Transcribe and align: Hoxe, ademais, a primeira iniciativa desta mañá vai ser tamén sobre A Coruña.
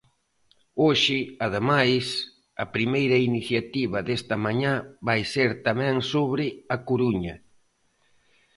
Hoxe, 0.83 1.19
ademais, 1.45 2.05
a 2.63 2.65
primeira 2.75 3.17
iniciativa 3.29 3.99
desta 4.07 4.35
mañá 4.45 4.73
vai 5.07 5.21
ser 5.33 5.49
tamén 5.67 5.95
sobre 6.11 6.45
A 6.75 6.77
Coruña. 6.87 7.35